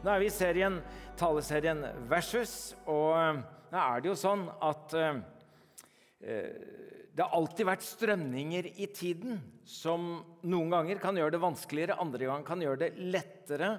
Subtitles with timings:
[0.00, 0.78] Nå er vi i serien,
[1.20, 5.18] taleserien Versus, og eh, nå er det jo sånn at eh,
[6.24, 6.46] eh,
[7.12, 9.36] det har alltid vært strømninger i tiden
[9.68, 10.06] som
[10.48, 13.74] noen ganger kan gjøre det vanskeligere, andre ganger kan gjøre det lettere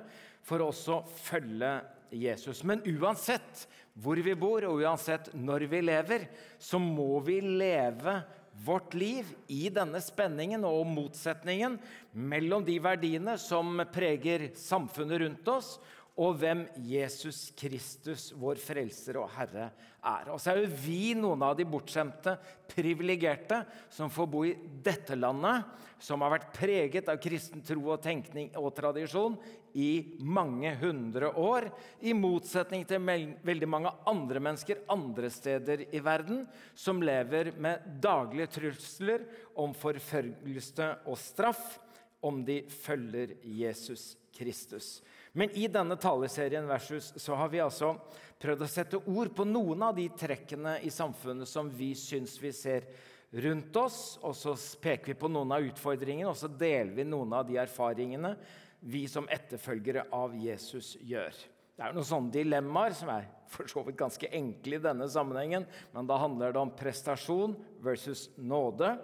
[0.45, 1.79] for oss å følge
[2.13, 2.61] Jesus.
[2.69, 3.65] Men uansett
[3.97, 6.27] hvor vi bor, og uansett når vi lever,
[6.61, 8.19] så må vi leve
[8.61, 11.77] vårt liv i denne spenningen og motsetningen
[12.13, 15.79] mellom de verdiene som preger samfunnet rundt oss,
[16.19, 19.69] og hvem Jesus Kristus, vår frelser og Herre,
[20.01, 20.31] er.
[20.33, 22.33] Og så er jo vi noen av de bortskjemte,
[22.71, 23.61] privilegerte,
[23.93, 25.63] som får bo i dette landet,
[26.01, 29.37] som har vært preget av kristen tro og tenkning og tradisjon
[29.77, 31.69] i mange hundre år,
[32.03, 33.05] i motsetning til
[33.45, 36.43] veldig mange andre mennesker andre steder i verden,
[36.75, 39.23] som lever med daglige trusler
[39.61, 41.77] om forfølgelse og straff
[42.25, 44.99] om de følger Jesus Kristus.
[45.31, 47.93] Men i denne taleserien Versus så har vi altså
[48.41, 52.51] prøvd å sette ord på noen av de trekkene i samfunnet som vi syns vi
[52.55, 52.89] ser
[53.31, 54.01] rundt oss.
[54.27, 57.59] Og så peker vi på noen av utfordringene, og så deler vi noen av de
[57.61, 58.35] erfaringene
[58.81, 61.35] vi som etterfølgere av Jesus gjør.
[61.77, 65.63] Det er noen sånne dilemmaer som er for så vidt ganske enkle i denne sammenhengen.
[65.95, 68.95] Men da handler det om prestasjon versus nåde,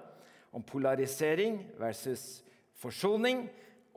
[0.52, 2.42] om polarisering versus
[2.78, 3.46] forsoning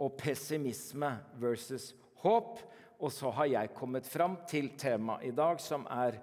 [0.00, 1.90] og pessimisme versus
[2.24, 2.60] håp.
[3.00, 6.18] Og så har jeg kommet fram til temaet i dag, som er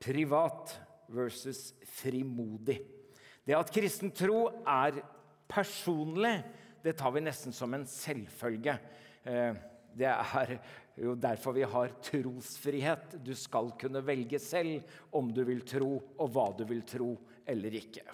[0.00, 0.72] privat
[1.12, 2.78] versus frimodig.
[3.44, 5.02] Det at kristen tro er
[5.50, 6.38] personlig,
[6.82, 8.78] det tar vi nesten som en selvfølge.
[9.28, 9.58] Eh,
[9.92, 10.54] det er
[10.96, 13.18] jo derfor vi har trosfrihet.
[13.22, 14.80] Du skal kunne velge selv
[15.12, 17.12] om du vil tro, og hva du vil tro
[17.46, 18.06] eller ikke.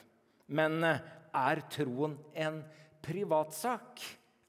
[0.49, 1.05] Men eh,
[1.39, 2.63] er troen en
[3.05, 4.03] privatsak?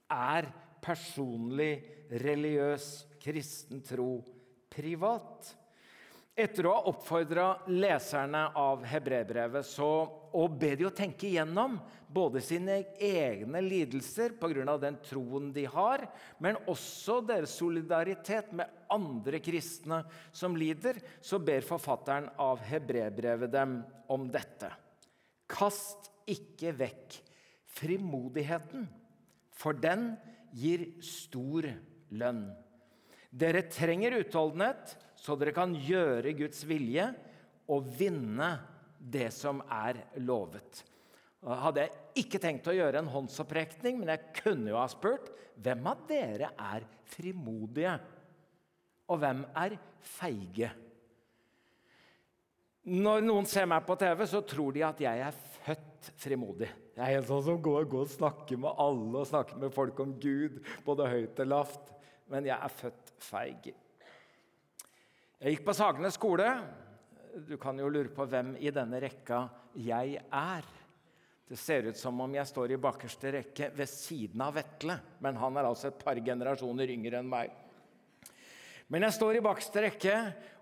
[0.10, 0.50] Er
[0.82, 1.74] personlig,
[2.10, 2.90] religiøs,
[3.22, 4.20] kristen tro
[4.72, 5.56] privat.
[6.40, 11.76] Etter å ha oppfordra leserne av hebreerbrevet og be de å tenke igjennom
[12.08, 14.78] både sine egne lidelser pga.
[14.80, 16.08] den troen de har,
[16.40, 23.84] men også deres solidaritet med andre kristne som lider, så ber forfatteren av hebreerbrevet dem
[24.08, 24.72] om dette.
[25.50, 27.20] Kast ikke vekk
[27.80, 28.88] frimodigheten,
[29.52, 30.14] for den
[30.56, 31.68] gir stor
[32.18, 32.44] lønn.
[33.30, 37.10] Dere trenger utholdenhet, så dere kan gjøre Guds vilje
[37.70, 38.54] og vinne
[39.00, 40.84] det som er lovet.
[41.40, 45.30] Hadde jeg ikke tenkt å gjøre en håndsopprekning, men jeg kunne jo ha spurt
[45.60, 47.94] hvem av dere er frimodige,
[49.10, 49.76] og hvem er
[50.18, 50.72] feige?
[52.90, 55.89] Når noen ser meg på TV, så tror de at jeg er født
[56.20, 56.70] frimodig.
[56.96, 60.00] Jeg er en sånn som går, går og snakker med alle og snakker med folk
[60.04, 61.94] om Gud, både høyt og lavt.
[62.30, 63.72] Men jeg er født feig.
[65.40, 66.50] Jeg gikk på Sagene skole.
[67.48, 69.46] Du kan jo lure på hvem i denne rekka
[69.80, 70.66] jeg er.
[71.50, 75.38] Det ser ut som om jeg står i bakerste rekke ved siden av Vetle, men
[75.42, 77.56] han er altså et par generasjoner yngre enn meg.
[78.90, 80.18] Men jeg står i bakerste rekke,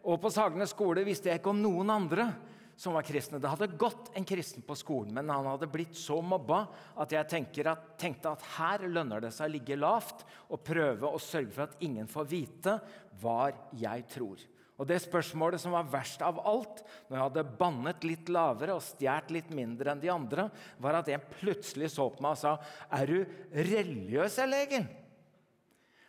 [0.07, 2.29] og på Sagene skole visste jeg ikke om noen andre
[2.77, 3.39] som var kristne.
[3.41, 6.61] Det hadde gått en kristen på skolen, men han hadde blitt så mobba
[7.01, 7.25] at jeg
[7.65, 11.65] at, tenkte at her lønner det seg å ligge lavt og prøve å sørge for
[11.65, 12.77] at ingen får vite
[13.21, 14.45] hva jeg tror.
[14.77, 18.85] Og Det spørsmålet som var verst av alt, når jeg hadde bannet litt lavere og
[18.85, 20.45] stjålet litt mindre enn de andre,
[20.77, 22.59] var at en plutselig så på meg og sa
[22.93, 23.25] 'Er du
[23.57, 24.85] religiøs, eller,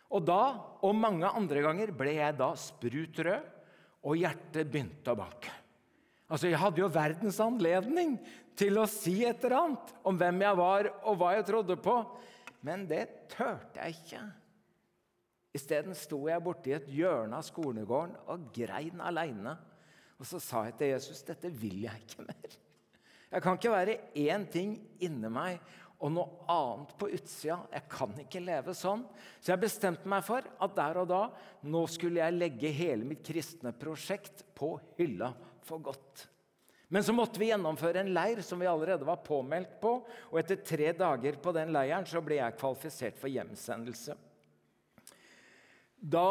[0.09, 0.43] og da,
[0.81, 3.49] og mange andre ganger, ble jeg da sprut rød,
[4.09, 5.58] og hjertet begynte å banke.
[6.29, 8.17] Altså, Jeg hadde jo verdens anledning
[8.59, 11.95] til å si et eller annet om hvem jeg var, og hva jeg trodde på,
[12.67, 14.21] men det turte jeg ikke.
[15.57, 19.55] Isteden sto jeg borti et hjørne av skolegården og grein aleine.
[20.19, 22.57] Og så sa jeg til Jesus dette vil jeg ikke mer.
[23.29, 24.75] Jeg kan ikke være én ting
[25.05, 25.61] inni meg
[25.99, 27.57] og noe annet på utsida.
[27.73, 29.01] Jeg kan ikke leve sånn.
[29.39, 31.23] Så jeg bestemte meg for at der og da
[31.67, 35.33] nå skulle jeg legge hele mitt kristne prosjekt på hylla
[35.69, 36.25] for godt.
[36.89, 39.91] Men så måtte vi gjennomføre en leir som vi allerede var påmeldt på.
[40.31, 44.15] Og etter tre dager på den leiren så ble jeg kvalifisert for hjemsendelse.
[45.99, 46.29] Da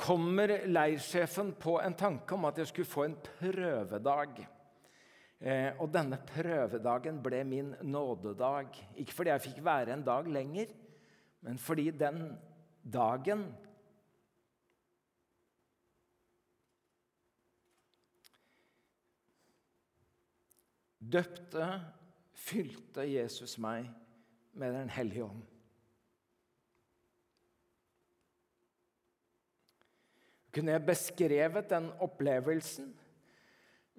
[0.00, 4.42] kommer leirsjefen på en tanke om at jeg skulle få en prøvedag.
[5.40, 8.74] Eh, og denne prøvedagen ble min nådedag.
[8.98, 10.72] Ikke fordi jeg fikk være en dag lenger,
[11.46, 12.24] men fordi den
[12.82, 13.46] dagen
[21.10, 21.68] Døpte,
[22.34, 23.88] fylte Jesus meg
[24.54, 25.42] med Den hellige ånd.
[30.54, 32.90] kunne jeg beskrevet den opplevelsen.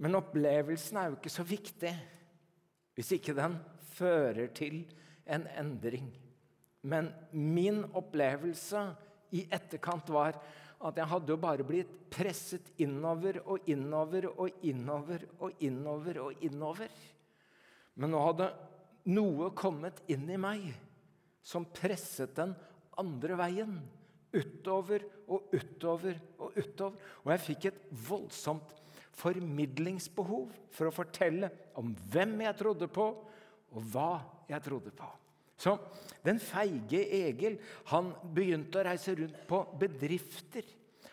[0.02, 1.94] Men opplevelsen er jo ikke så viktig
[2.96, 3.56] hvis ikke den
[3.94, 4.84] fører til
[5.26, 6.10] en endring.
[6.82, 8.82] Men min opplevelse
[9.32, 10.40] i etterkant var
[10.88, 16.44] at jeg hadde jo bare blitt presset innover og innover og innover og innover og
[16.46, 16.92] innover.
[17.96, 18.50] Men nå hadde
[19.12, 20.68] noe kommet inn i meg
[21.46, 22.54] som presset den
[23.02, 23.80] andre veien.
[24.32, 27.10] Utover og utover og utover.
[27.26, 28.78] Og jeg fikk et voldsomt
[29.22, 33.10] formidlingsbehov for å fortelle om hvem jeg trodde på,
[33.72, 34.14] og hva
[34.50, 35.08] jeg trodde på.
[35.62, 35.76] Så
[36.26, 37.58] den feige Egil
[37.92, 40.66] han begynte å reise rundt på bedrifter.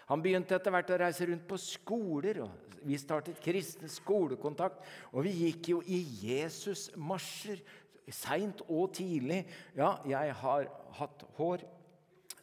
[0.08, 2.42] Han begynte etter hvert å reise rundt på skoler.
[2.46, 4.80] og Vi startet kristen skolekontakt.
[5.12, 7.60] Og vi gikk jo i Jesus-marsjer
[8.08, 9.42] seint og tidlig.
[9.76, 11.66] Ja, jeg har hatt hår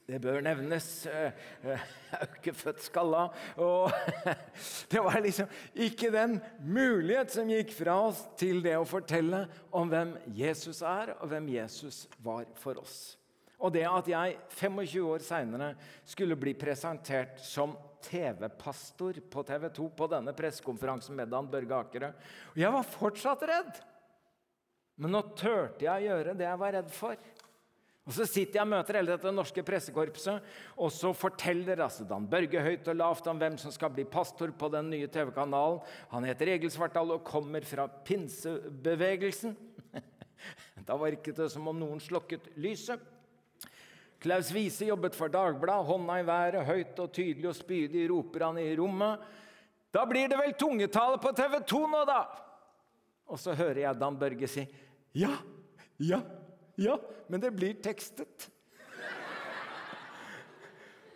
[0.06, 0.88] det bør nevnes.
[1.10, 1.34] Eh,
[1.66, 1.80] jeg
[2.14, 3.24] er jo ikke født skalla.
[3.62, 3.90] Og
[4.92, 9.90] det var liksom ikke den mulighet som gikk fra oss til det å fortelle om
[9.90, 13.16] hvem Jesus er, og hvem Jesus var for oss.
[13.66, 15.74] Og det at jeg 25 år seinere
[16.06, 17.74] skulle bli presentert som
[18.06, 22.12] TV-pastor på TV 2 på denne pressekonferansen med Dan Børge Akerø
[22.54, 23.80] jeg var fortsatt redd!
[25.02, 27.18] Men nå turte jeg å gjøre det jeg var redd for.
[28.06, 30.44] Og Så sitter jeg og møter hele dette norske pressekorpset,
[30.78, 34.54] og så forteller altså Dan Børge høyt og lavt om hvem som skal bli pastor
[34.54, 35.80] på den nye TV-kanalen.
[36.12, 39.58] Han heter Egil Svartdal og kommer fra pinsebevegelsen.
[40.86, 43.02] Da var det som om noen slokket lyset.
[44.22, 48.60] Klaus Wiese jobbet for Dagbladet, hånda i været, høyt og tydelig og spydig roper han
[48.62, 49.24] i rommet.
[49.90, 52.22] Da blir det vel tungetale på TV 2 nå, da!
[53.34, 54.68] Og så hører jeg Dan Børge si
[55.18, 55.32] ja,
[55.98, 56.20] ja,
[56.76, 58.50] ja, men det blir tekstet.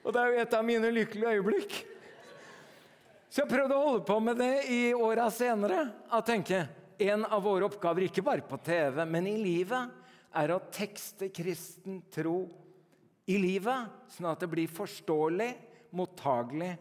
[0.03, 1.73] Og det er jo et av mine lykkelige øyeblikk.
[3.29, 5.83] Så jeg prøvde å holde på med det i åra senere.
[6.09, 6.63] Å tenke
[6.99, 9.91] en av våre oppgaver, ikke bare på TV, men i livet,
[10.39, 12.43] er å tekste kristen tro
[13.29, 15.49] i livet, sånn at det blir forståelig,
[15.97, 16.71] mottagelig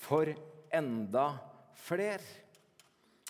[0.00, 0.30] for
[0.72, 1.26] enda
[1.80, 2.24] flere.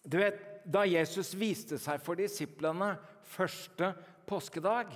[0.02, 2.91] Du vet, Da Jesus viste seg for disiplene
[3.25, 3.94] første
[4.30, 4.94] påskedag,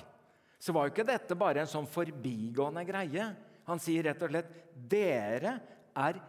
[0.58, 3.28] så var jo ikke dette bare en sånn forbigående greie.
[3.69, 5.58] Han sier rett og slett 'Dere
[5.94, 6.20] er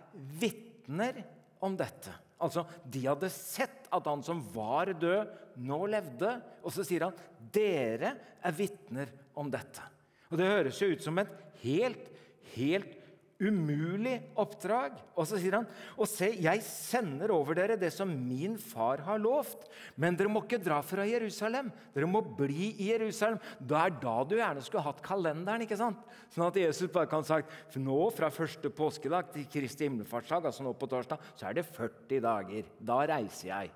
[0.41, 1.23] vitner
[1.63, 2.13] om dette'.
[2.41, 5.31] Altså, De hadde sett at han som var død,
[5.63, 6.41] nå levde.
[6.63, 9.87] Og så sier han 'Dere er vitner om dette'.
[10.31, 11.31] Og Det høres jo ut som et
[11.63, 12.11] helt,
[12.55, 12.97] helt
[13.41, 14.95] umulig oppdrag.
[15.15, 15.67] Og så sier han,
[15.97, 19.67] 'Og se, jeg sender over dere det som min far har lovt.'
[19.97, 21.71] 'Men dere må ikke dra fra Jerusalem.
[21.93, 25.61] Dere må bli i Jerusalem.' Da er da du gjerne skulle hatt kalenderen.
[25.61, 25.97] ikke sant?
[26.31, 30.73] Sånn at Jesus bare kan sagt, nå fra første påskedag til Kristi himmelfartsdag, altså nå
[30.73, 32.63] på torsdag, så er det 40 dager.
[32.79, 33.71] Da reiser jeg.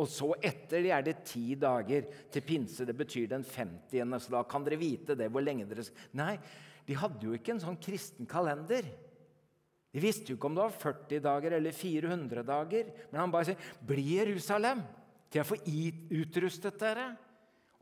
[0.00, 2.86] Og så etter det er det ti dager til pinse.
[2.88, 4.20] Det betyr den 50.
[4.24, 6.38] Så da kan dere vite det hvor lenge dere skal Nei,
[6.86, 8.86] de hadde jo ikke en sånn kristen kalender.
[9.92, 12.90] De visste jo ikke om det var 40 dager eller 400 dager.
[13.10, 14.82] Men han bare sier, 'Bli Jerusalem,
[15.30, 15.60] til jeg får
[16.22, 17.16] utrustet dere.'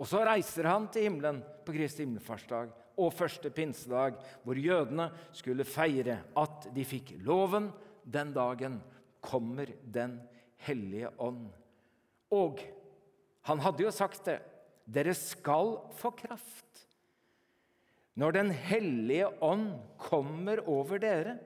[0.00, 5.64] Og så reiser han til himmelen på Kristi himmelfartsdag og første pinsedag, hvor jødene skulle
[5.64, 7.71] feire at de fikk loven.
[8.04, 8.80] Den dagen
[9.21, 10.21] kommer Den
[10.57, 11.50] hellige ånd.
[12.30, 12.61] Og
[13.42, 14.40] han hadde jo sagt det.
[14.87, 16.70] Dere skal få kraft
[18.19, 21.37] når Den hellige ånd kommer over dere,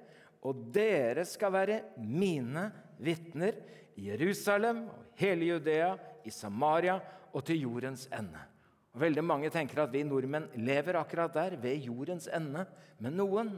[0.45, 2.69] og dere skal være mine
[3.01, 3.57] vitner
[3.97, 5.95] i Jerusalem og hele Judea,
[6.25, 6.99] i Samaria
[7.33, 8.41] og til jordens ende.
[8.95, 12.65] Og Veldig mange tenker at vi nordmenn lever akkurat der, ved jordens ende.
[13.03, 13.51] Men noen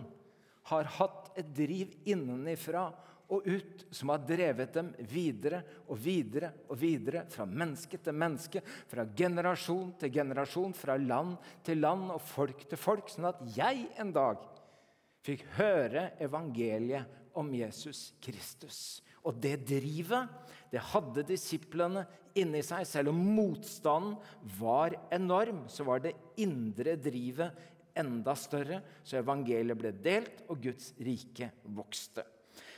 [0.71, 2.89] har hatt et driv innenifra
[3.33, 8.63] og ut som har drevet dem videre og videre og videre, fra menneske til menneske,
[8.63, 11.35] fra generasjon til generasjon, fra land
[11.67, 14.45] til land og folk til folk, sånn at jeg en dag
[15.27, 19.03] fikk høre evangeliet om Jesus Kristus.
[19.27, 20.31] Og det drivet,
[20.71, 22.05] det hadde disiplene
[22.39, 22.87] inni seg.
[22.87, 24.15] Selv om motstanden
[24.61, 27.67] var enorm, så var det indre drivet
[27.97, 28.81] enda større.
[29.03, 32.23] Så evangeliet ble delt, og Guds rike vokste.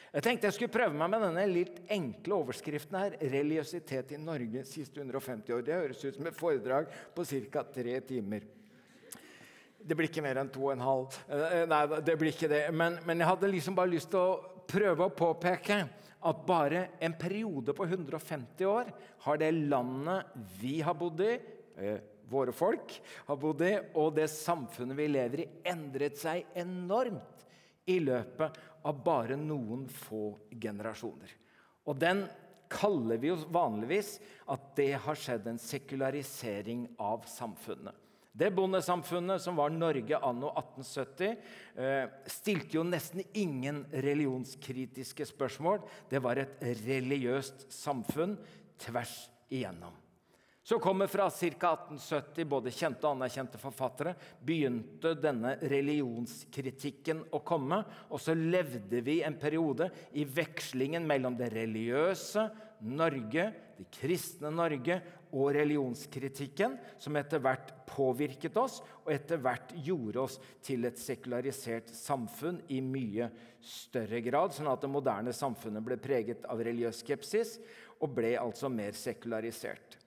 [0.09, 3.17] Jeg tenkte jeg skulle prøve meg med denne litt enkle overskriften her.
[3.21, 5.65] 'Religiøsitet i Norge siste 150 år'.
[5.67, 7.63] Det høres ut som et foredrag på ca.
[7.63, 8.47] tre timer.
[9.79, 11.19] Det blir ikke mer enn to og en halv.
[11.29, 12.65] Eh, nei, det blir ikke det.
[12.73, 15.79] Men, men jeg hadde liksom bare lyst til å prøve å påpeke
[16.19, 18.89] at bare en periode på 150 år
[19.27, 21.39] har det landet vi har bodd i,
[21.77, 22.97] eh, våre folk
[23.29, 27.47] har bodd i, og det samfunnet vi lever i, endret seg enormt
[27.89, 31.33] i løpet av bare noen få generasjoner.
[31.89, 32.27] Og den
[32.69, 34.19] kaller vi jo vanligvis
[34.53, 37.95] at det har skjedd en sekularisering av samfunnet.
[38.39, 41.39] Det bondesamfunnet som var Norge anno 1870,
[41.75, 45.81] eh, stilte jo nesten ingen religionskritiske spørsmål.
[46.11, 48.37] Det var et religiøst samfunn
[48.79, 49.17] tvers
[49.51, 49.97] igjennom.
[50.69, 51.47] Så kommer fra ca.
[51.73, 54.11] 1870 både kjente og anerkjente forfattere.
[54.45, 57.79] Begynte denne religionskritikken å komme.
[58.13, 62.45] Og så levde vi en periode i vekslingen mellom det religiøse
[62.85, 63.47] Norge,
[63.79, 64.99] det kristne Norge
[65.33, 70.37] og religionskritikken, som etter hvert påvirket oss, og etter hvert gjorde oss
[70.69, 73.31] til et sekularisert samfunn i mye
[73.65, 77.57] større grad, sånn at det moderne samfunnet ble preget av religiøs skepsis
[78.03, 79.98] og ble altså mer sekularisert.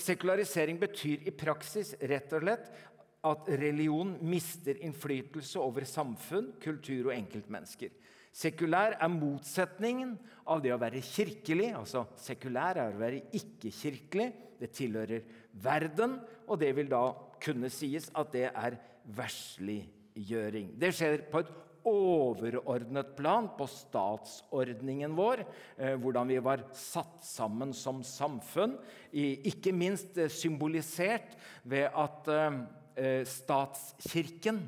[0.00, 2.70] Sekularisering betyr i praksis rett og slett
[3.28, 7.92] at religion mister innflytelse over samfunn, kultur og enkeltmennesker.
[8.30, 10.14] Sekulær er motsetningen
[10.48, 11.72] av det å være kirkelig.
[11.76, 14.28] altså Sekulær er å være ikke-kirkelig.
[14.60, 15.24] Det tilhører
[15.64, 17.10] verden, og det vil da
[17.42, 18.76] kunne sies at det er
[19.16, 20.74] versliggjøring.
[20.78, 21.52] Det skjer på et
[21.86, 25.44] overordnet plan på statsordningen vår,
[25.76, 28.76] eh, hvordan vi var satt sammen som samfunn.
[29.12, 32.60] Ikke minst eh, symbolisert ved at eh,
[33.26, 34.62] statskirken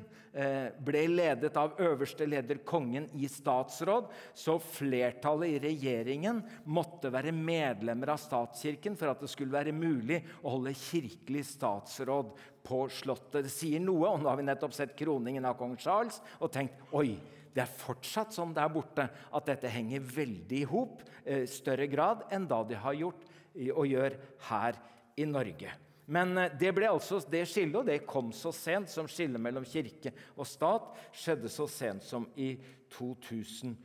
[0.81, 6.39] ble ledet av øverste leder, kongen, i statsråd, så flertallet i regjeringen
[6.73, 12.33] måtte være medlemmer av statskirken for at det skulle være mulig å holde kirkelig statsråd
[12.65, 13.43] på Slottet.
[13.45, 16.81] Det sier noe, og nå har vi nettopp sett kroningen av kong Charles og tenkt
[16.97, 17.13] oi,
[17.53, 22.25] det er fortsatt sånn der borte at dette henger veldig i hop, eh, større grad
[22.33, 24.17] enn da de har gjort og gjør
[24.49, 24.79] her
[25.21, 25.69] i Norge.
[26.11, 29.65] Men eh, det ble altså det skillet, og det kom så sent som skillet mellom
[29.67, 32.53] kirke og stat skjedde så sent som i
[32.93, 33.75] 2017.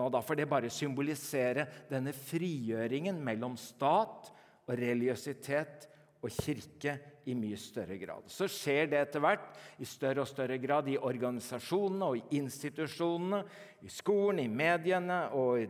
[0.00, 4.30] og Da får det bare symbolisere denne frigjøringen mellom stat
[4.68, 5.88] og religiøsitet
[6.22, 6.96] og kirke
[7.26, 8.26] i mye større grad.
[8.30, 13.42] Så skjer det etter hvert i større og større grad i organisasjonene og i institusjonene,
[13.82, 15.24] i skolen, i mediene.
[15.34, 15.66] og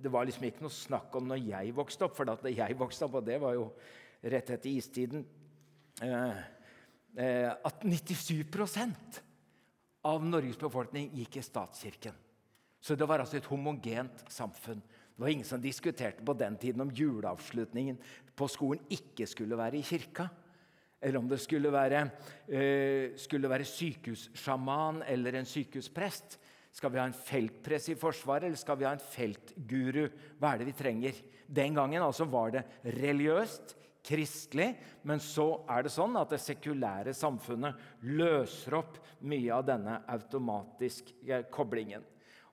[0.00, 3.04] Det var liksom ikke noe snakk om når jeg vokste opp, for da jeg vokste
[3.04, 3.70] opp, og det var jo
[4.20, 5.24] rett etter istiden
[6.02, 6.40] eh,
[7.16, 9.20] eh, At 97%
[10.02, 12.16] av Norges befolkning gikk i statskirken.
[12.80, 14.80] Så det var altså et homogent samfunn.
[14.80, 17.98] Det var ingen som diskuterte på den tiden om juleavslutningen
[18.36, 20.30] på skolen ikke skulle være i kirka.
[21.00, 22.06] Eller om det skulle være,
[22.48, 26.38] uh, skulle være sykehussjaman eller en sykehusprest.
[26.72, 30.04] Skal vi ha en feltpress i Forsvaret, eller skal vi ha en feltguru?
[30.38, 31.20] Hva er det vi trenger?
[31.50, 33.74] Den gangen altså var det religiøst,
[34.06, 34.74] kristelig,
[35.06, 41.42] men så er det sånn at det sekulære samfunnet løser opp mye av denne automatiske
[41.52, 42.04] koblingen.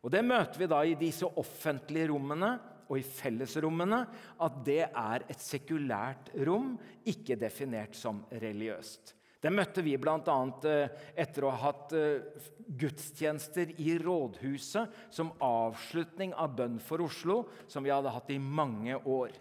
[0.03, 2.53] Og Det møter vi da i disse offentlige rommene
[2.87, 3.99] og i fellesrommene
[4.43, 9.13] at det er et sekulært rom, ikke definert som religiøst.
[9.37, 10.37] Det møtte vi bl.a.
[10.65, 12.45] Eh, etter å ha hatt eh,
[12.79, 18.97] gudstjenester i rådhuset som avslutning av Bønn for Oslo, som vi hadde hatt i mange
[18.97, 19.35] år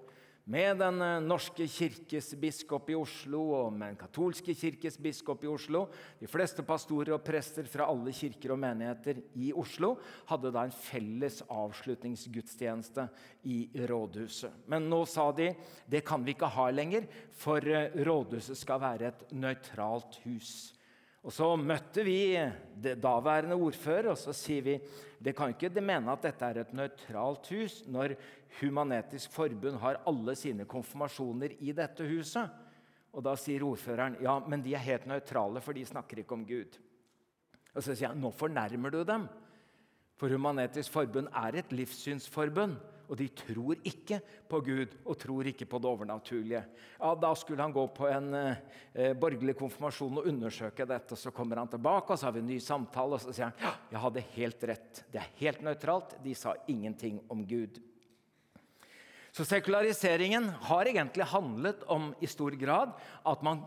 [0.46, 5.50] med Den eh, norske kirkes biskop i Oslo og med Den katolske kirkes biskop i
[5.50, 5.86] Oslo.
[6.20, 9.96] De fleste pastorer og prester fra alle kirker og menigheter i Oslo
[10.30, 13.08] hadde da en felles avslutningsgudstjeneste
[13.50, 13.58] i
[13.90, 14.62] rådhuset.
[14.70, 15.50] Men nå sa de
[15.90, 20.76] det kan vi ikke ha lenger, for eh, rådhuset skal være et nøytralt hus.
[21.26, 22.36] Og Så møtte vi
[22.78, 24.76] det daværende ordfører, og så sier vi
[25.18, 28.14] det kan ikke de mene at dette er et nøytralt hus når
[28.60, 32.46] Human-Etisk Forbund har alle sine konfirmasjoner i dette huset.
[33.16, 36.46] Og Da sier ordføreren ja, men de er helt nøytrale, for de snakker ikke om
[36.46, 36.78] Gud.
[37.74, 39.26] Og Så sier jeg nå fornærmer du dem.
[40.16, 42.76] For Human-Etisk Forbund er et livssynsforbund
[43.08, 46.62] og de tror ikke på Gud og tror ikke på det overnaturlige.
[46.98, 51.16] Ja, Da skulle han gå på en eh, borgerlig konfirmasjon og undersøke dette.
[51.16, 53.60] Så kommer han tilbake, og så har vi en ny samtale, og så sier han
[53.62, 55.04] ja, jeg hadde helt rett.
[55.12, 56.16] Det er helt nøytralt.
[56.24, 57.80] De sa ingenting om Gud.
[59.36, 62.94] Så sekulariseringen har egentlig handlet om i stor grad
[63.28, 63.66] at man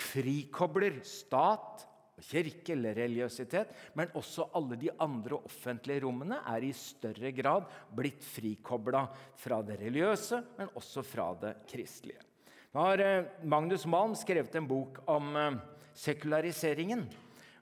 [0.00, 1.84] frikobler stat,
[2.24, 8.24] kirke eller religiøsitet, men også alle de andre offentlige rommene er i større grad blitt
[8.24, 9.06] frikobla
[9.40, 12.22] fra det religiøse, men også fra det kristelige.
[12.70, 15.56] Nå har eh, Magnus Malm skrevet en bok om eh,
[15.98, 17.02] sekulariseringen.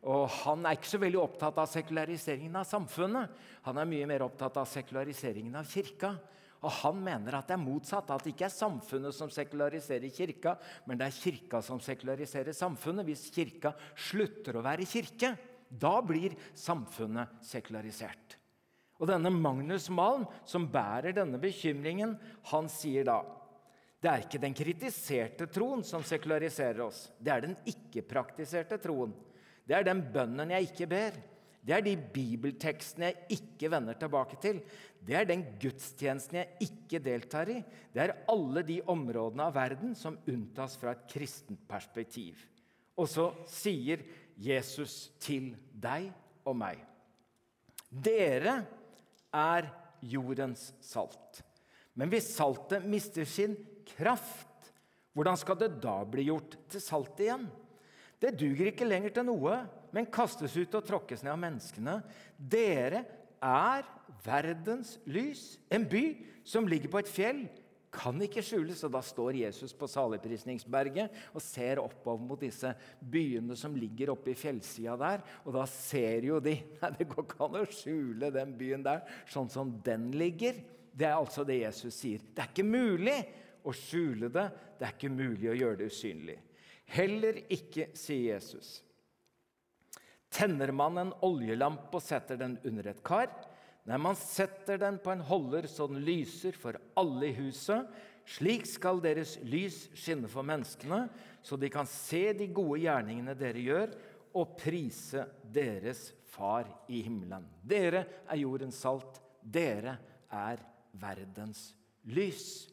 [0.09, 3.33] Og Han er ikke så veldig opptatt av sekulariseringen av samfunnet.
[3.67, 6.13] Han er mye mer opptatt av sekulariseringen av kirka.
[6.67, 10.57] Og Han mener at det er motsatt, at det ikke er samfunnet som sekulariserer kirka,
[10.87, 13.07] men det er kirka som sekulariserer samfunnet.
[13.07, 13.75] Hvis kirka
[14.09, 15.37] slutter å være kirke,
[15.69, 18.39] Da blir samfunnet sekularisert.
[18.97, 22.15] Og denne Magnus Malm, som bærer denne bekymringen,
[22.49, 23.19] han sier da
[23.99, 27.09] det er ikke den kritiserte troen som sekulariserer oss.
[27.19, 29.11] Det er den ikke-praktiserte troen.
[29.67, 31.17] Det er den bønnen jeg ikke ber.
[31.69, 34.63] Det er de bibeltekstene jeg ikke vender tilbake til.
[35.05, 37.59] Det er den gudstjenesten jeg ikke deltar i.
[37.93, 42.41] Det er alle de områdene av verden som unntas fra et kristent perspektiv.
[42.97, 44.01] Og så sier
[44.41, 46.09] Jesus til deg
[46.49, 46.81] og meg
[47.89, 48.63] Dere
[49.33, 49.69] er
[50.05, 51.43] jordens salt.
[51.93, 53.57] Men hvis saltet mister sin
[53.93, 54.73] kraft,
[55.13, 57.49] hvordan skal det da bli gjort til salt igjen?
[58.19, 59.61] Det duger ikke lenger til noe,
[59.95, 62.01] men kastes ut og tråkkes ned av menneskene.
[62.37, 63.05] Dere
[63.39, 63.87] er
[64.25, 66.05] verdens lys, en by
[66.49, 67.47] som ligger på et fjell
[67.95, 68.81] kan ikke skjules.
[68.87, 74.33] Og da står Jesus på saligprisningsberget og ser oppover mot disse byene som ligger oppe
[74.33, 75.25] i fjellsida der.
[75.47, 79.05] Og da ser jo de Nei, det går ikke an å skjule den byen der
[79.31, 80.59] sånn som den ligger.
[80.99, 82.23] Det er altså det Jesus sier.
[82.35, 83.19] Det er ikke mulig
[83.65, 84.49] å skjule det.
[84.79, 86.39] Det er ikke mulig å gjøre det usynlig.
[86.89, 88.79] Heller ikke, sier Jesus.
[90.33, 93.31] Tenner man en oljelampe og setter den under et kar,
[93.89, 97.87] Nei, man setter den på en holder så den lyser for alle i huset,
[98.29, 101.07] slik skal deres lys skinne for menneskene,
[101.41, 103.95] så de kan se de gode gjerningene dere gjør,
[104.37, 107.47] og prise deres Far i himmelen.
[107.65, 109.17] Dere er jordens salt.
[109.41, 109.95] Dere
[110.29, 110.61] er
[111.01, 111.71] verdens
[112.13, 112.69] lys.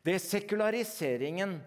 [0.00, 1.58] Det sekulariseringen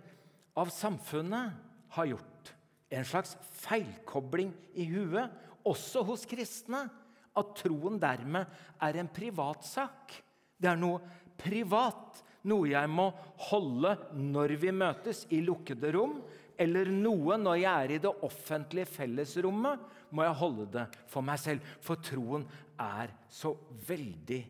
[0.58, 2.53] av samfunnet har gjort,
[2.89, 5.29] en slags feilkobling i huet,
[5.67, 6.86] også hos kristne,
[7.38, 8.50] at troen dermed
[8.84, 10.15] er en privatsak.
[10.60, 11.01] Det er noe
[11.39, 13.10] privat, noe jeg må
[13.49, 16.19] holde når vi møtes i lukkede rom,
[16.60, 21.39] eller noe når jeg er i det offentlige fellesrommet, må jeg holde det for meg
[21.39, 21.75] selv.
[21.86, 22.43] For troen
[22.82, 23.54] er så
[23.88, 24.41] veldig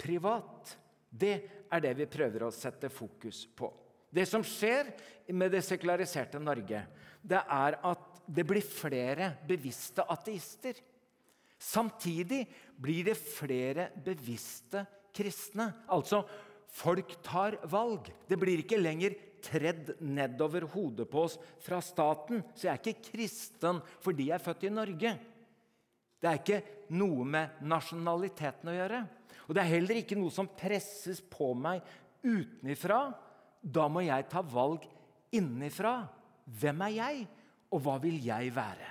[0.00, 0.74] privat.
[1.06, 1.34] Det
[1.70, 3.68] er det vi prøver å sette fokus på.
[4.12, 4.92] Det som skjer
[5.32, 6.84] med det sekulariserte Norge,
[7.22, 10.76] det er at det blir flere bevisste ateister.
[11.62, 12.44] Samtidig
[12.76, 15.68] blir det flere bevisste kristne.
[15.92, 16.22] Altså,
[16.72, 18.10] folk tar valg.
[18.28, 22.42] Det blir ikke lenger tredd nedover hodet på oss fra staten.
[22.54, 25.16] Så jeg er ikke kristen fordi jeg er født i Norge.
[26.22, 26.62] Det er ikke
[26.94, 29.02] noe med nasjonaliteten å gjøre.
[29.48, 31.82] Og det er heller ikke noe som presses på meg
[32.22, 33.08] utenifra.
[33.62, 34.84] Da må jeg ta valg
[35.32, 36.02] innenfra.
[36.44, 37.26] Hvem er jeg,
[37.72, 38.90] og hva vil jeg være?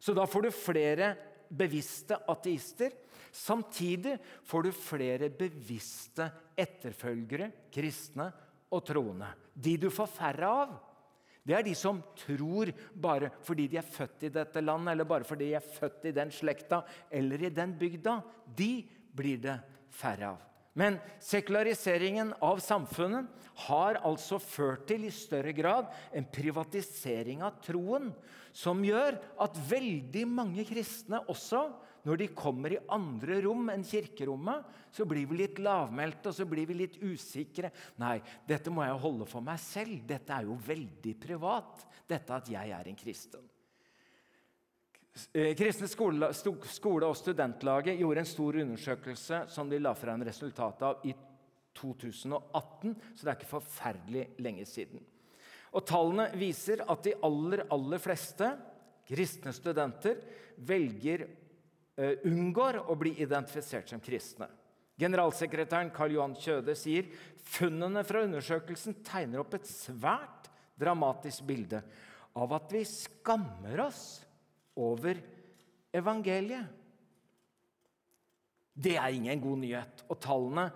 [0.00, 1.10] Så da får du flere
[1.52, 2.94] bevisste ateister.
[3.36, 4.16] Samtidig
[4.48, 8.30] får du flere bevisste etterfølgere, kristne
[8.72, 9.28] og troende.
[9.52, 10.76] De du får færre av,
[11.46, 15.26] det er de som tror bare fordi de er født i dette landet, eller bare
[15.26, 18.18] fordi de er født i den slekta eller i den bygda.
[18.56, 18.70] De
[19.14, 19.54] blir det
[19.94, 20.45] færre av.
[20.76, 23.32] Men sekulariseringen av samfunnet
[23.66, 28.10] har altså ført til i større grad en privatisering av troen,
[28.52, 31.64] som gjør at veldig mange kristne også,
[32.06, 36.46] når de kommer i andre rom enn kirkerommet, så blir vi litt lavmælte og så
[36.48, 37.72] blir vi litt usikre.
[37.98, 40.04] Nei, dette må jeg holde for meg selv.
[40.06, 43.42] Dette er jo veldig privat, dette at jeg er en kristen.
[45.32, 51.06] Eh, Kristne skole, og studentlaget gjorde en stor undersøkelse som de la frem resultatet av
[51.08, 51.14] i
[51.76, 55.00] 2018, så det er ikke forferdelig lenge siden.
[55.76, 58.48] Og Tallene viser at de aller, aller fleste
[59.06, 60.20] kristne studenter
[60.66, 64.48] velger uh, unngår å bli identifisert som kristne.
[64.96, 67.10] Generalsekretæren Karl Johan Kjøde sier
[67.44, 70.48] funnene fra undersøkelsen tegner opp et svært
[70.80, 71.82] dramatisk bilde
[72.36, 74.06] av at vi skammer oss
[74.76, 75.20] over
[75.96, 76.72] evangeliet.
[78.76, 80.66] Det er ingen god nyhet, og tallene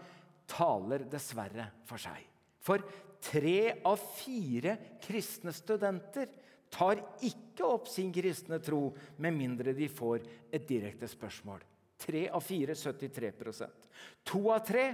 [0.48, 2.22] taler dessverre for seg.
[2.64, 2.82] For
[3.20, 6.30] tre av fire kristne studenter
[6.72, 8.86] tar ikke opp sin kristne tro
[9.20, 11.60] med mindre de får et direkte spørsmål.
[12.00, 13.88] Tre av fire, 73%
[14.30, 14.84] To av tre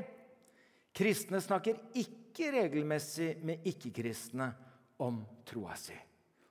[0.96, 4.48] kristne snakker ikke regelmessig med ikke-kristne
[5.04, 5.94] om troa si.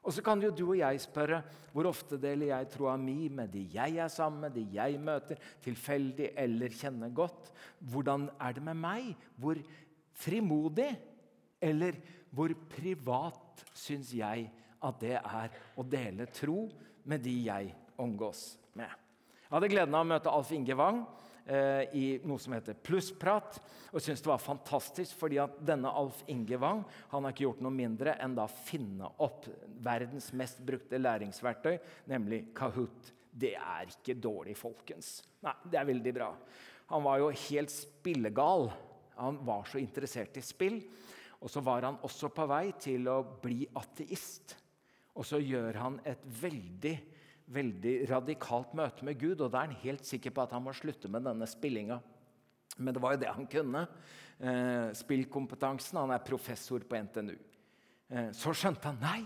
[0.05, 1.41] Og så kan jo du og jeg spørre
[1.73, 5.39] hvor ofte deler jeg troa mi med de jeg er sammen med, de jeg møter,
[5.65, 7.49] tilfeldig eller kjenner godt?
[7.79, 9.09] Hvordan er det med meg?
[9.35, 9.59] Hvor
[10.15, 10.91] frimodig
[11.65, 11.97] eller
[12.35, 14.45] hvor privat syns jeg
[14.85, 16.67] at det er å dele tro
[17.09, 18.91] med de jeg omgås med?
[19.45, 21.01] Jeg hadde gleden av å møte Alf Inge Wang
[21.45, 23.59] eh, i noe som heter Plussprat.
[23.91, 27.63] Og syntes det var fantastisk, fordi at denne Alf Inge Wang han har ikke gjort
[27.65, 29.47] noe mindre enn da finne opp
[29.85, 31.77] verdens mest brukte læringsverktøy,
[32.11, 33.13] nemlig Kahoot.
[33.35, 35.19] Det er ikke dårlig, folkens.
[35.43, 36.29] Nei, det er veldig bra.
[36.93, 38.69] Han var jo helt spillegal.
[39.19, 40.79] Han var så interessert i spill.
[41.43, 44.55] Og så var han også på vei til å bli ateist.
[45.15, 46.95] Og så gjør han et veldig
[47.51, 50.73] veldig radikalt møte med Gud, og da er han helt sikker på at han må
[50.75, 51.99] slutte med denne spillinga.
[52.77, 53.85] Men det var jo det han kunne.
[54.39, 55.99] Eh, spillkompetansen.
[56.01, 57.35] Han er professor på NTNU.
[58.09, 59.21] Eh, så skjønte han nei,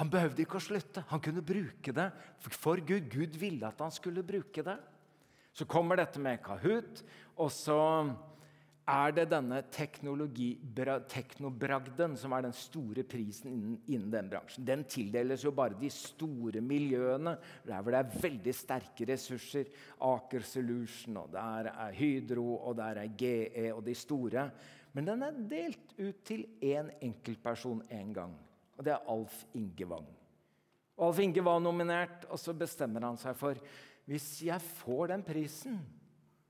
[0.00, 1.04] han behøvde ikke å slutte.
[1.10, 2.08] Han kunne bruke det
[2.40, 3.08] for Gud.
[3.12, 4.78] Gud ville at han skulle bruke det.
[5.52, 7.02] Så kommer dette med Kahoot,
[7.36, 7.78] og så
[8.88, 14.64] er det denne teknobragden som er den store prisen innen, innen, den bransjen.
[14.66, 19.64] Den tildeles jo bare de store miljøene, der hvor det er veldig sterke ressurser.
[20.02, 24.50] Aker Solution, og der er Hydro, og der er GE og de store.
[24.92, 28.34] Men den er delt ut til én enkeltperson én en gang,
[28.76, 30.08] og det er Alf Inge Wang.
[30.98, 33.54] Alf Inge var nominert, og så bestemmer han seg for
[34.10, 35.78] hvis jeg får den prisen,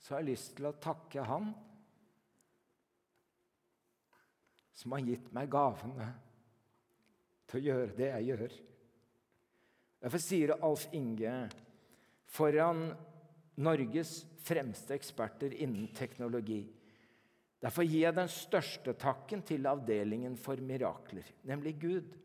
[0.01, 1.53] så har jeg lyst til å takke han
[4.77, 6.11] som har gitt meg gavene
[7.51, 8.59] til å gjøre det jeg gjør.
[10.03, 11.35] Derfor sier Alf Inge
[12.33, 12.89] foran
[13.63, 16.63] Norges fremste eksperter innen teknologi
[17.63, 22.17] Derfor gir jeg den største takken til avdelingen for mirakler, nemlig Gud,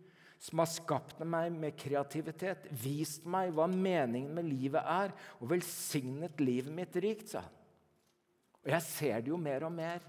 [0.41, 6.41] som har skapt meg med kreativitet, vist meg hva meningen med livet er, og velsignet
[6.41, 7.53] livet mitt rikt, sa han.
[8.65, 10.01] Og jeg ser det jo mer og mer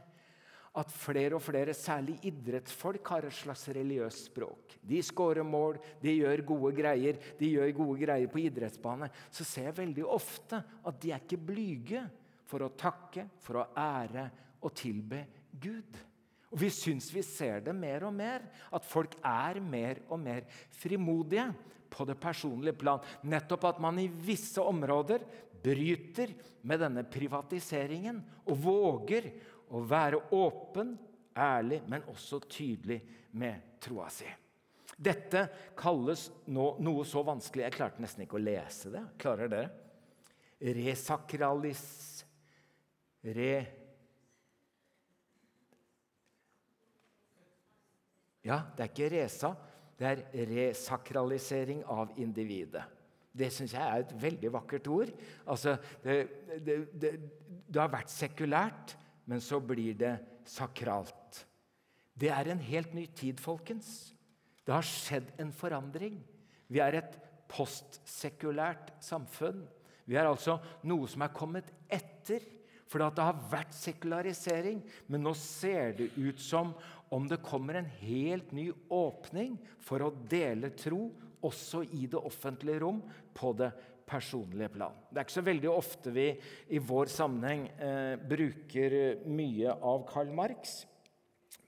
[0.79, 4.77] at flere og flere, særlig idrettsfolk, har et slags religiøst språk.
[4.87, 9.11] De skårer mål, de gjør gode greier, de gjør gode greier på idrettsbane.
[9.31, 12.05] Så ser jeg veldig ofte at de er ikke blyge
[12.49, 14.29] for å takke, for å ære
[14.63, 15.25] og tilbe
[15.59, 15.99] Gud.
[16.49, 20.47] Og Vi syns vi ser det mer og mer, at folk er mer og mer
[20.79, 21.51] frimodige
[21.93, 23.03] på det personlige plan.
[23.29, 25.25] Nettopp at man i visse områder
[25.63, 26.33] bryter
[26.69, 29.31] med denne privatiseringen og våger
[29.75, 30.97] å være åpen,
[31.39, 32.99] ærlig, men også tydelig
[33.39, 34.29] med troa si.
[34.99, 35.45] Dette
[35.79, 39.05] kalles nå noe så vanskelig Jeg klarte nesten ikke å lese det.
[39.21, 39.69] Klarer dere?
[40.59, 41.85] Resakralis...
[43.23, 43.53] Re...
[48.47, 49.53] Ja, det er ikke resa.
[49.99, 52.85] Det er resakralisering av individet.
[53.39, 55.13] Det syns jeg er et veldig vakkert ord.
[55.47, 56.17] Altså, det,
[56.67, 57.13] det, det,
[57.69, 58.99] det har vært sekulært
[59.29, 60.15] men så blir det
[60.49, 61.43] sakralt.
[62.19, 64.15] Det er en helt ny tid, folkens.
[64.65, 66.17] Det har skjedd en forandring.
[66.73, 69.67] Vi er et postsekulært samfunn.
[70.09, 70.57] Vi er altså
[70.89, 72.41] noe som er kommet etter.
[72.89, 74.81] For det har vært sekularisering,
[75.13, 76.73] men nå ser det ut som
[77.13, 81.11] om det kommer en helt ny åpning for å dele tro,
[81.45, 83.03] også i det offentlige rom,
[83.35, 83.71] på det
[84.09, 84.97] personlige plan.
[85.11, 86.29] Det er ikke så veldig ofte vi
[86.75, 88.99] i vår sammenheng eh, bruker
[89.29, 90.81] mye av Karl Marx.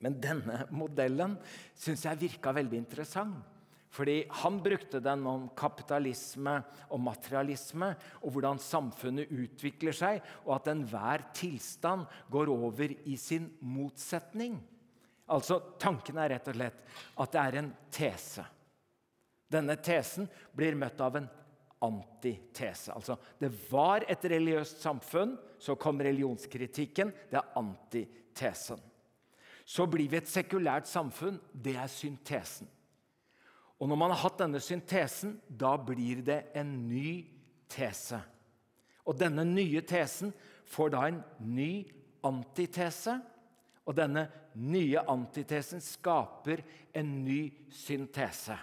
[0.00, 1.36] Men denne modellen
[1.76, 3.40] syns jeg virka veldig interessant.
[3.90, 6.60] Fordi han brukte den om kapitalisme
[6.94, 7.88] og materialisme,
[8.22, 14.60] og hvordan samfunnet utvikler seg, og at enhver tilstand går over i sin motsetning.
[15.30, 18.46] Altså, Tanken er rett og slett at det er en tese.
[19.50, 21.28] Denne tesen blir møtt av en
[21.80, 22.92] antitese.
[22.92, 27.12] Altså, det var et religiøst samfunn, så kom religionskritikken.
[27.30, 28.80] Det er antitesen.
[29.64, 31.38] Så blir vi et sekulært samfunn.
[31.52, 32.68] Det er syntesen.
[33.80, 37.22] Og når man har hatt denne syntesen, da blir det en ny
[37.70, 38.18] tese.
[39.08, 40.34] Og denne nye tesen
[40.68, 41.72] får da en ny
[42.26, 43.16] antitese.
[43.88, 44.26] Og denne
[44.60, 46.60] nye antitesen skaper
[46.92, 47.40] en ny
[47.72, 48.58] syntese.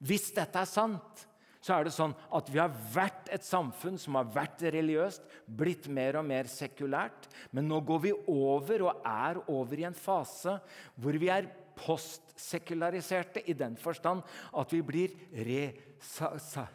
[0.00, 1.26] Hvis dette er sant,
[1.60, 5.90] så er det sånn at vi har vært et samfunn som har vært religiøst, blitt
[5.92, 7.28] mer og mer sekulært.
[7.52, 10.56] Men nå går vi over, og er over, i en fase
[10.96, 14.24] hvor vi er postsekulariserte i den forstand
[14.56, 16.66] at vi blir resa,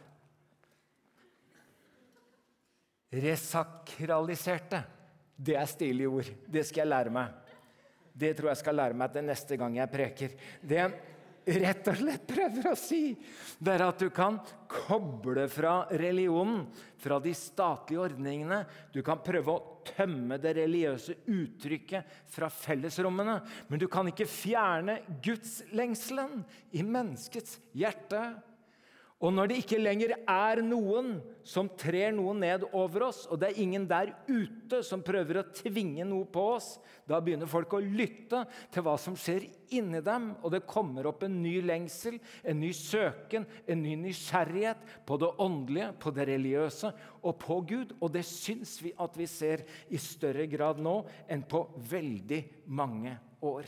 [3.14, 4.84] resakraliserte.
[5.36, 6.30] Det er stilige ord.
[6.46, 7.34] Det skal jeg lære meg.
[8.16, 10.38] Det tror jeg skal lære meg til neste gang jeg preker.
[10.62, 10.86] Det
[11.46, 13.14] rett og slett prøver å si,
[13.62, 16.64] det er at du kan koble fra religionen,
[16.98, 18.64] fra de statlige ordningene.
[18.90, 23.38] Du kan prøve å tømme det religiøse uttrykket fra fellesrommene.
[23.70, 26.42] Men du kan ikke fjerne gudslengselen
[26.74, 28.24] i menneskets hjerte.
[29.24, 31.14] Og når det ikke lenger er noen
[31.46, 35.46] som trer noe ned over oss, og det er ingen der ute som prøver å
[35.56, 36.74] tvinge noe på oss,
[37.08, 38.42] da begynner folk å lytte
[38.74, 39.46] til hva som skjer
[39.78, 44.84] inni dem, og det kommer opp en ny lengsel, en ny søken, en ny nysgjerrighet
[45.08, 47.96] på det åndelige, på det religiøse og på Gud.
[48.02, 50.98] Og det syns vi at vi ser i større grad nå
[51.32, 53.64] enn på veldig mange år.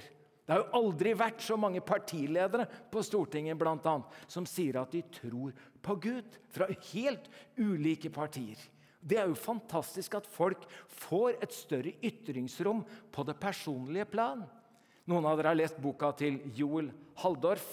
[0.49, 4.95] Det har jo aldri vært så mange partiledere på Stortinget blant annet, som sier at
[4.97, 5.53] de tror
[5.85, 7.29] på Gud, fra helt
[7.61, 8.57] ulike partier.
[9.05, 10.65] Det er jo fantastisk at folk
[11.05, 12.81] får et større ytringsrom
[13.13, 14.41] på det personlige plan.
[15.09, 16.89] Noen av dere har lest boka til Joel
[17.21, 17.69] Halldorf,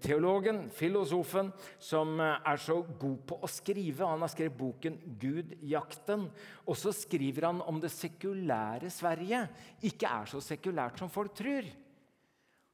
[0.00, 4.08] teologen, filosofen, som er så god på å skrive.
[4.08, 6.30] Han har skrevet boken 'Gudjakten'.
[6.64, 9.44] Og så skriver han om det sekulære Sverige
[9.84, 11.68] ikke er så sekulært som folk tror.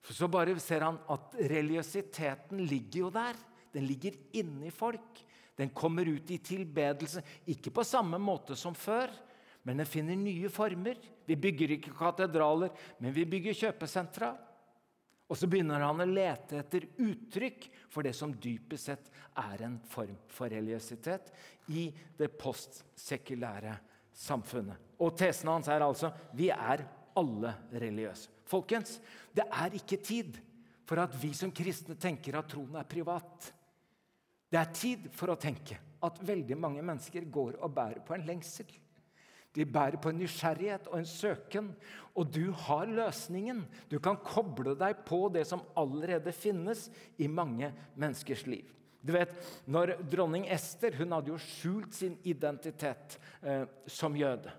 [0.02, 3.36] Så bare ser han at religiøsiteten ligger jo der.
[3.72, 5.20] Den ligger inni folk.
[5.60, 7.20] Den kommer ut i tilbedelse,
[7.52, 9.10] ikke på samme måte som før,
[9.68, 10.96] men den finner nye former.
[11.28, 14.30] Vi bygger ikke katedraler, men vi bygger kjøpesentra.
[15.30, 19.76] Og så begynner han å lete etter uttrykk for det som dypest sett er en
[19.92, 21.30] form for religiøsitet
[21.76, 21.84] i
[22.18, 23.76] det postsekulære
[24.16, 24.96] samfunnet.
[24.98, 26.82] Og tesen hans er altså vi er
[27.20, 28.39] alle religiøse.
[28.50, 28.98] Folkens,
[29.34, 30.38] det er ikke tid
[30.88, 33.52] for at vi som kristne tenker at troen er privat.
[34.50, 38.26] Det er tid for å tenke at veldig mange mennesker går og bærer på en
[38.26, 38.66] lengsel.
[39.54, 41.70] De bærer på en nysgjerrighet og en søken,
[42.14, 43.64] og du har løsningen.
[43.90, 46.86] Du kan koble deg på det som allerede finnes
[47.18, 48.68] i mange menneskers liv.
[49.02, 49.32] Du vet,
[49.66, 54.52] når Dronning Ester hun hadde jo skjult sin identitet eh, som jøde.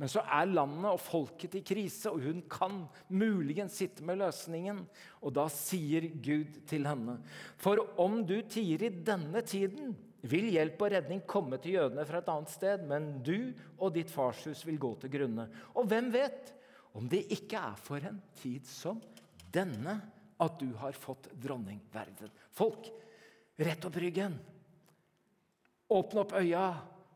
[0.00, 2.80] Men så er landet og folket i krise, og hun kan
[3.14, 4.80] muligens sitte med løsningen.
[5.22, 7.20] Og da sier Gud til henne.:
[7.60, 12.22] For om du tier i denne tiden, vil hjelp og redning komme til jødene fra
[12.22, 15.46] et annet sted, men du og ditt farshus vil gå til grunne.
[15.76, 16.54] Og hvem vet
[16.96, 19.02] om det ikke er for en tid som
[19.54, 19.98] denne
[20.40, 22.32] at du har fått dronningverden?
[22.56, 22.88] Folk,
[23.60, 24.38] rett opp ryggen.
[25.92, 26.64] Åpne opp øya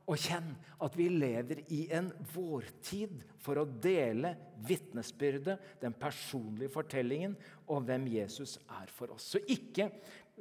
[0.09, 0.49] og kjenn
[0.85, 4.33] at vi lever i en vårtid for å dele
[4.65, 7.37] vitnesbyrdet, den personlige fortellingen
[7.69, 9.35] om hvem Jesus er for oss.
[9.35, 9.91] Så ikke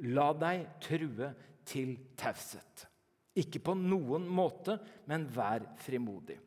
[0.08, 1.32] la deg true
[1.68, 2.86] til taushet.
[3.38, 6.38] Ikke på noen måte, men vær frimodig.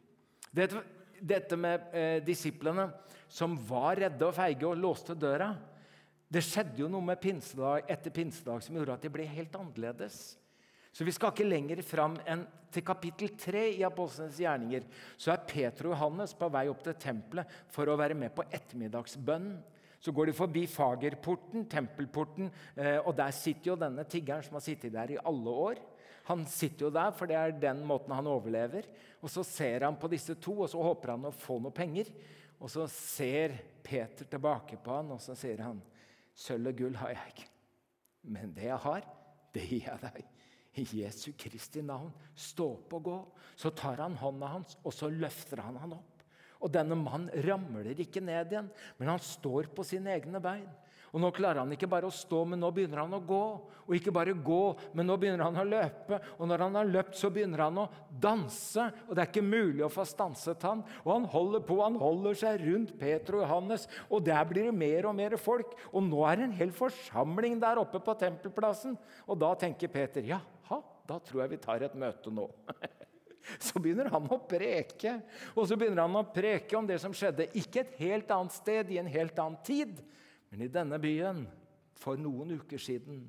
[0.52, 0.82] Dette,
[1.22, 2.90] dette med eh, disiplene
[3.32, 5.54] som var redde og feige og låste døra
[6.32, 10.41] Det skjedde jo noe med pinsedag, etter pinsedag som gjorde at de ble helt annerledes.
[10.92, 14.88] Så vi skal ikke lenger fram enn til kapittel 3 i Apostlenes gjerninger.
[15.20, 18.46] Så er Peter og Johannes på vei opp til tempelet for å være med på
[18.48, 19.60] ettermiddagsbønnen.
[20.02, 24.64] Så går de forbi Fagerporten, tempelporten, eh, og der sitter jo denne tiggeren som har
[24.66, 25.82] sittet der i alle år.
[26.26, 28.88] Han sitter jo der, for det er den måten han overlever.
[29.22, 32.10] Og Så ser han på disse to, og så håper han å få noe penger.
[32.60, 35.82] Og Så ser Peter tilbake på han, og så sier han,
[36.34, 37.50] 'Sølv og gull har jeg ikke,
[38.24, 39.02] men det jeg har,
[39.54, 40.41] det gir jeg deg.'
[40.80, 43.18] I Jesu Kristi navn, stå opp og gå.
[43.60, 46.24] Så tar han hånda hans, og så løfter han han opp.
[46.62, 50.70] Og denne mannen ramler ikke ned igjen, men han står på sine egne bein.
[51.12, 53.44] Og Nå klarer han ikke bare å stå, men nå begynner han å gå.
[53.84, 54.60] Og ikke bare gå,
[54.96, 56.22] men nå begynner han å løpe.
[56.38, 57.88] Og når han har løpt, så begynner han å
[58.24, 58.86] danse.
[59.10, 60.86] Og det er ikke mulig å få stanset han.
[61.04, 63.88] Og han holder på, han holder seg rundt Peter og Johannes.
[64.08, 65.76] Og der blir det mer og mer folk.
[65.92, 68.96] Og nå er det en hel forsamling der oppe på tempelplassen.
[69.28, 70.80] Og da tenker Peter jaha,
[71.12, 72.48] da tror jeg vi tar et møte nå.
[73.60, 75.18] Så begynner han å preke.
[75.58, 78.92] Og så begynner han å preke om det som skjedde ikke et helt annet sted,
[78.94, 79.98] i en helt annen tid,
[80.52, 81.46] men i denne byen,
[82.02, 83.24] for noen uker siden,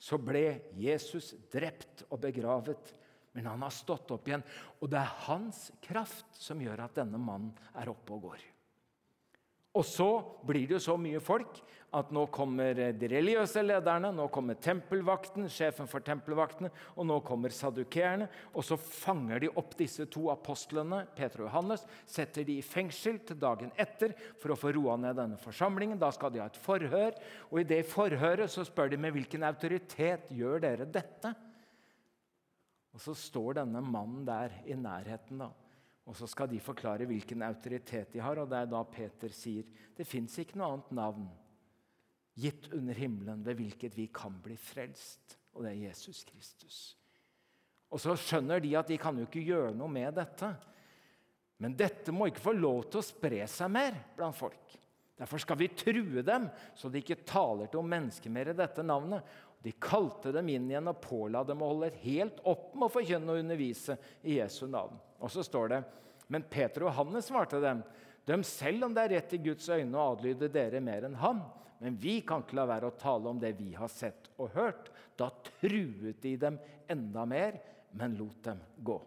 [0.00, 2.94] så ble Jesus drept og begravet.
[3.36, 4.42] Men han har stått opp igjen,
[4.80, 8.46] og det er hans kraft som gjør at denne mannen er oppe og går.
[9.76, 10.08] Og så
[10.46, 11.60] blir det jo så mye folk
[11.94, 17.50] at nå kommer de religiøse lederne, nå kommer tempelvakten, sjefen for tempelvaktene, og nå kommer
[17.54, 18.28] sadukeerne.
[18.54, 23.18] Og så fanger de opp disse to apostlene, Peter og Johannes, setter de i fengsel
[23.26, 25.98] til dagen etter for å få roa ned denne forsamlingen.
[25.98, 27.18] Da skal de ha et forhør,
[27.50, 31.34] og i det forhøret så spør de med hvilken autoritet gjør dere dette?
[32.94, 35.50] Og så står denne mannen der i nærheten, da.
[36.08, 39.68] Og så skal de forklare hvilken autoritet de har, og det er da Peter sier
[39.96, 41.28] det fins ikke noe annet navn
[42.40, 45.36] gitt under himmelen ved hvilket vi kan bli frelst.
[45.54, 46.80] Og det er Jesus Kristus.
[47.90, 50.52] Og så skjønner de at de kan jo ikke gjøre noe med dette.
[51.60, 54.78] Men dette må ikke få lov til å spre seg mer blant folk.
[55.20, 59.26] Derfor skal vi true dem, så de ikke taler til mennesker mer i dette navnet.
[59.60, 63.34] De kalte dem inn igjen og påla dem å holde helt opp med å forkynne
[63.34, 64.96] og undervise i Jesu navn.
[65.20, 65.80] Og så står det
[66.30, 67.82] Men Peter og Hannes svarte dem,
[68.26, 71.40] døm selv om det er rett i Guds øyne å adlyde dere mer enn ham.
[71.80, 74.90] Men vi kan ikke la være å tale om det vi har sett og hørt.
[75.18, 75.30] Da
[75.60, 76.58] truet de dem
[76.92, 77.56] enda mer,
[77.96, 78.98] men lot dem gå.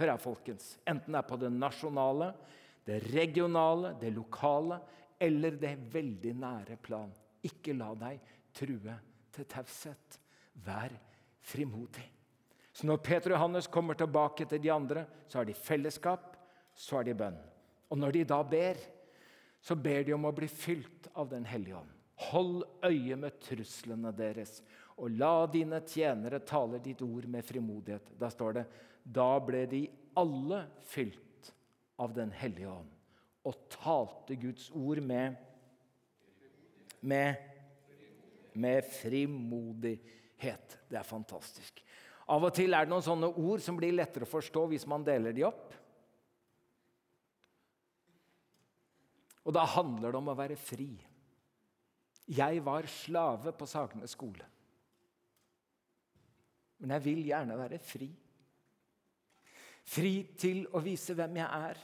[0.00, 0.72] Hør her, folkens.
[0.88, 2.32] Enten det er på det nasjonale,
[2.88, 4.80] det regionale, det lokale
[5.20, 7.12] eller det veldig nære plan.
[7.44, 8.96] Ikke la deg true
[9.36, 10.16] til taushet.
[10.64, 10.96] Vær
[11.44, 12.08] frimodig.
[12.80, 16.30] Så når Peter og Johannes kommer tilbake til de andre, så har de fellesskap,
[16.72, 17.36] så har de bønn.
[17.92, 18.78] Og når de da ber,
[19.60, 21.90] så ber de om å bli fylt av Den hellige ånd.
[22.30, 24.62] Hold øye med truslene deres,
[24.96, 28.14] og la dine tjenere tale ditt ord med frimodighet.
[28.16, 28.64] Da står det
[29.04, 29.82] da ble de
[30.16, 31.52] alle fylt
[32.00, 32.96] av Den hellige ånd
[33.44, 35.36] og talte Guds ord med,
[37.00, 37.36] med,
[38.52, 40.78] med frimodighet.
[40.88, 41.84] Det er fantastisk.
[42.30, 45.04] Av og til er det noen sånne ord som blir lettere å forstå hvis man
[45.06, 45.74] deler de opp.
[49.48, 50.92] Og da handler det om å være fri.
[52.30, 54.46] Jeg var slave på Sagene skole.
[56.80, 58.08] Men jeg vil gjerne være fri.
[59.90, 61.80] Fri til å vise hvem jeg er,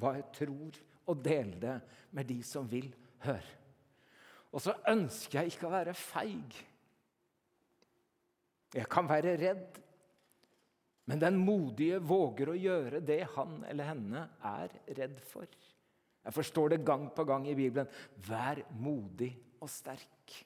[0.00, 1.74] hva jeg tror, og dele det
[2.16, 2.88] med de som vil
[3.26, 3.60] høre.
[4.54, 6.56] Og så ønsker jeg ikke å være feig.
[8.74, 9.80] Jeg kan være redd,
[11.10, 15.46] men den modige våger å gjøre det han eller henne er redd for.
[16.24, 17.90] Jeg forstår det gang på gang i Bibelen.
[18.24, 20.38] Vær modig og sterk.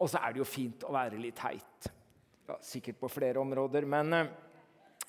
[0.00, 1.90] Og så er det jo fint å være litt heit.
[2.48, 4.30] Ja, sikkert på flere områder, men eh,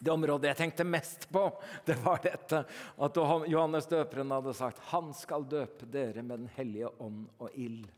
[0.02, 1.46] det området jeg tenkte mest på,
[1.88, 3.20] det var dette at
[3.52, 7.90] Johannes døperen hadde sagt han skal døpe dere med Den hellige ånd og ild.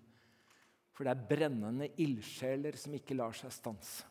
[0.93, 4.09] For det er brennende ildsjeler som ikke lar seg stanse.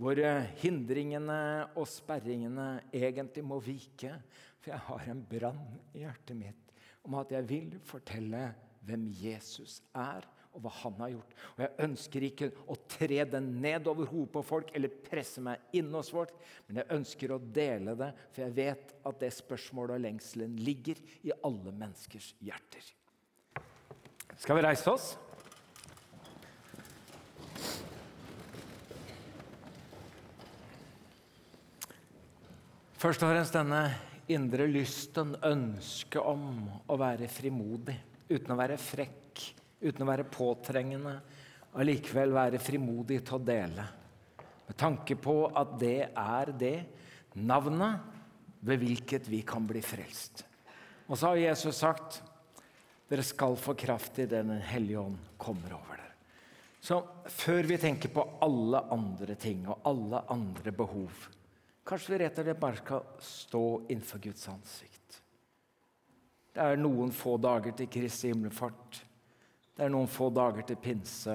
[0.00, 1.40] Hvor eh, hindringene
[1.76, 4.14] og sperringene egentlig må vike.
[4.60, 5.62] For jeg har en brann
[5.94, 6.66] i hjertet mitt
[7.08, 8.50] om at jeg vil fortelle
[8.84, 11.34] hvem Jesus er og hva han har gjort.
[11.54, 15.76] Og Jeg ønsker ikke å tre det ned over hodet på folk eller presse meg
[15.78, 16.32] inn hos folk,
[16.66, 21.00] men jeg ønsker å dele det, for jeg vet at det spørsmålet og lengselen ligger
[21.22, 22.92] i alle menneskers hjerter.
[24.40, 25.12] Skal vi reise oss?
[33.00, 33.84] Først og fremst denne
[34.28, 37.94] indre lysten, ønsket om å være frimodig
[38.28, 39.40] uten å være frekk
[39.80, 41.14] uten å være påtrengende,
[41.80, 43.86] allikevel være frimodig til å dele.
[44.66, 46.74] Med tanke på at det er det
[47.40, 48.04] navnet
[48.68, 50.44] ved hvilket vi kan bli frelst.
[51.08, 52.20] Og så har Jesus sagt
[53.08, 56.12] dere skal få kraft i Den hellige ånd kommer over dere.
[56.84, 57.00] Så
[57.32, 61.30] før vi tenker på alle andre ting og alle andre behov,
[61.90, 65.20] kanskje vi rett og slett bare skal stå innenfor Guds ansikt.
[66.54, 69.00] Det er noen få dager til Kristi himmelfart.
[69.74, 71.34] Det er noen få dager til pinse,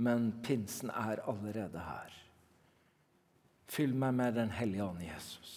[0.00, 2.16] men pinsen er allerede her.
[3.70, 5.52] Fyll meg med Den hellige ånd, Jesus.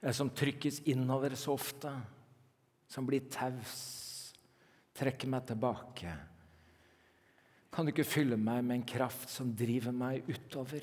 [0.00, 1.92] Jeg som trykkes innover så ofte,
[2.88, 4.32] som blir taus,
[4.96, 6.16] trekker meg tilbake.
[7.70, 10.82] Kan du ikke fylle meg med en kraft som driver meg utover?